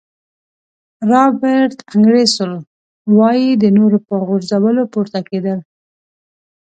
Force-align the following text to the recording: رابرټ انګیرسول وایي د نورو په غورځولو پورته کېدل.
رابرټ 1.09 1.75
انګیرسول 1.93 2.51
وایي 3.17 3.49
د 3.57 3.63
نورو 3.77 3.97
په 4.07 4.13
غورځولو 4.25 4.83
پورته 4.93 5.19
کېدل. 5.29 5.59